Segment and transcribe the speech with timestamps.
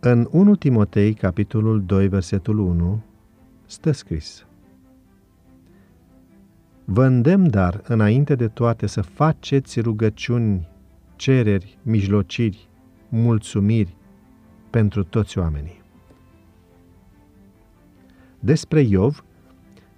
[0.00, 3.02] În 1 Timotei, capitolul 2, versetul 1,
[3.66, 4.46] stă scris
[6.84, 10.68] Vă îndemn, dar, înainte de toate, să faceți rugăciuni,
[11.16, 12.68] cereri, mijlociri,
[13.08, 13.96] mulțumiri
[14.70, 15.82] pentru toți oamenii.
[18.40, 19.24] Despre Iov,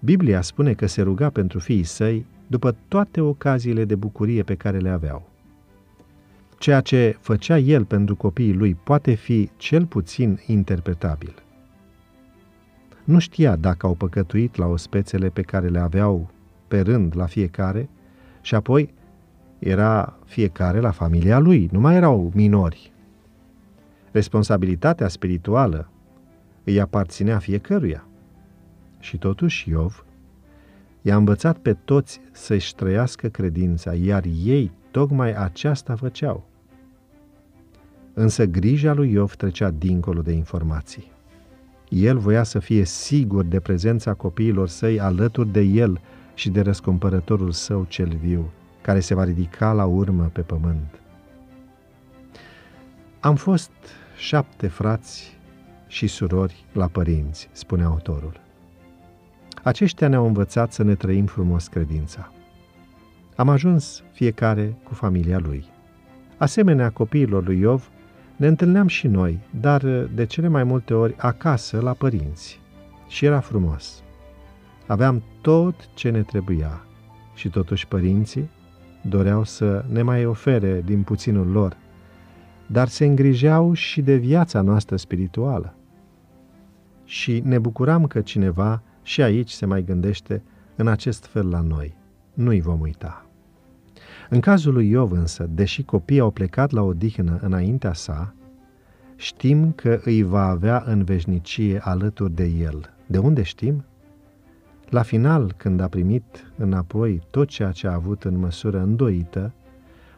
[0.00, 4.78] Biblia spune că se ruga pentru fiii săi după toate ocaziile de bucurie pe care
[4.78, 5.35] le aveau.
[6.58, 11.34] Ceea ce făcea el pentru copiii lui poate fi cel puțin interpretabil.
[13.04, 16.30] Nu știa dacă au păcătuit la ospețele pe care le aveau
[16.68, 17.88] pe rând la fiecare
[18.40, 18.94] și apoi
[19.58, 22.92] era fiecare la familia lui, nu mai erau minori.
[24.10, 25.90] Responsabilitatea spirituală
[26.64, 28.06] îi aparținea fiecăruia.
[28.98, 30.04] Și totuși Iov
[31.02, 36.48] i-a învățat pe toți să-și trăiască credința, iar ei tocmai aceasta făceau.
[38.18, 41.12] Însă grija lui Iov trecea dincolo de informații.
[41.88, 46.00] El voia să fie sigur de prezența copiilor săi alături de el
[46.34, 48.50] și de răscumpărătorul său cel viu,
[48.82, 51.00] care se va ridica la urmă pe pământ.
[53.20, 53.70] Am fost
[54.18, 55.38] șapte frați
[55.86, 58.40] și surori la părinți, spune autorul.
[59.62, 62.32] Aceștia ne-au învățat să ne trăim frumos credința.
[63.34, 65.64] Am ajuns fiecare cu familia lui.
[66.36, 67.90] Asemenea copiilor lui Iov,
[68.36, 69.82] ne întâlneam și noi, dar
[70.14, 72.60] de cele mai multe ori acasă la părinți.
[73.08, 74.02] Și era frumos.
[74.86, 76.84] Aveam tot ce ne trebuia
[77.34, 78.50] și totuși părinții
[79.08, 81.76] doreau să ne mai ofere din puținul lor,
[82.66, 85.74] dar se îngrijeau și de viața noastră spirituală.
[87.04, 90.42] Și ne bucuram că cineva și aici se mai gândește
[90.76, 91.96] în acest fel la noi.
[92.34, 93.25] Nu-i vom uita.
[94.28, 98.34] În cazul lui Iov însă, deși copiii au plecat la odihnă înaintea sa,
[99.16, 102.94] știm că îi va avea în veșnicie alături de el.
[103.06, 103.84] De unde știm?
[104.88, 109.52] La final, când a primit înapoi tot ceea ce a avut în măsură îndoită,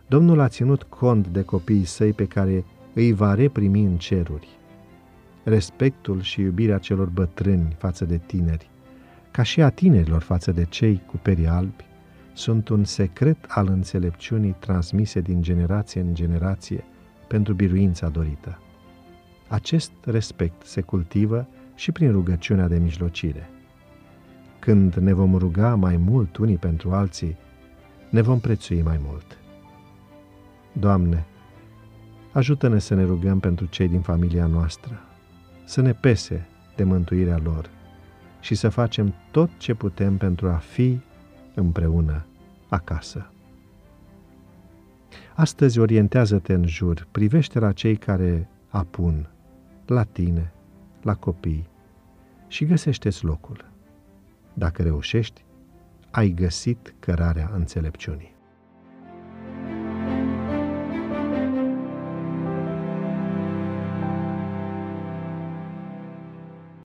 [0.09, 2.65] Domnul a ținut cont de copiii săi pe care
[2.95, 4.49] îi va reprimi în ceruri.
[5.45, 8.71] Respectul și iubirea celor bătrâni față de tineri,
[9.31, 11.88] ca și a tinerilor față de cei cu perii albi,
[12.39, 16.85] sunt un secret al înțelepciunii transmise din generație în generație
[17.29, 18.59] pentru biruința dorită.
[19.49, 23.51] Acest respect se cultivă și prin rugăciunea de mijlocire.
[24.59, 27.37] Când ne vom ruga mai mult unii pentru alții,
[28.11, 29.39] ne vom prețui mai mult.
[30.73, 31.27] Doamne,
[32.33, 35.01] ajută-ne să ne rugăm pentru cei din familia noastră,
[35.65, 37.71] să ne pese de mântuirea lor
[38.41, 41.01] și să facem tot ce putem pentru a fi
[41.59, 42.27] împreună
[42.69, 43.31] acasă.
[45.35, 49.29] Astăzi orientează-te în jur, privește la cei care apun,
[49.87, 50.53] la tine,
[51.03, 51.69] la copii
[52.49, 53.65] și găsește-ți locul.
[54.55, 55.45] Dacă reușești,
[56.11, 58.38] ai găsit cărarea înțelepciunii.